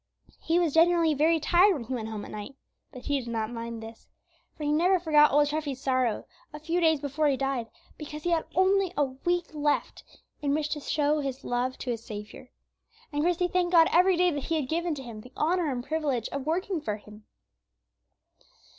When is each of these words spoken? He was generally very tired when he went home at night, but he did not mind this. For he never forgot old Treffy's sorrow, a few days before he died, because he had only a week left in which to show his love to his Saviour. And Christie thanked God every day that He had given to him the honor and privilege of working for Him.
He 0.41 0.57
was 0.57 0.73
generally 0.73 1.13
very 1.13 1.39
tired 1.39 1.73
when 1.75 1.83
he 1.83 1.93
went 1.93 2.07
home 2.09 2.25
at 2.25 2.31
night, 2.31 2.55
but 2.91 3.03
he 3.03 3.19
did 3.19 3.27
not 3.27 3.51
mind 3.51 3.83
this. 3.83 4.07
For 4.57 4.63
he 4.63 4.71
never 4.71 4.99
forgot 4.99 5.31
old 5.31 5.45
Treffy's 5.49 5.79
sorrow, 5.79 6.25
a 6.51 6.59
few 6.59 6.81
days 6.81 6.99
before 6.99 7.27
he 7.27 7.37
died, 7.37 7.67
because 7.99 8.23
he 8.23 8.31
had 8.31 8.45
only 8.55 8.91
a 8.97 9.03
week 9.05 9.53
left 9.53 10.03
in 10.41 10.55
which 10.55 10.69
to 10.69 10.79
show 10.79 11.19
his 11.19 11.43
love 11.43 11.77
to 11.77 11.91
his 11.91 12.03
Saviour. 12.03 12.49
And 13.13 13.21
Christie 13.21 13.47
thanked 13.47 13.73
God 13.73 13.89
every 13.91 14.17
day 14.17 14.31
that 14.31 14.45
He 14.45 14.55
had 14.55 14.67
given 14.67 14.95
to 14.95 15.03
him 15.03 15.21
the 15.21 15.33
honor 15.37 15.71
and 15.71 15.83
privilege 15.85 16.27
of 16.29 16.47
working 16.47 16.81
for 16.81 16.97
Him. 16.97 17.25